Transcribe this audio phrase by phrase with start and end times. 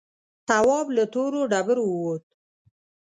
[0.47, 2.23] تواب له تورو ډبرو ووت.